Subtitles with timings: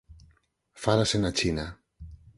[0.83, 1.65] Fálase na China.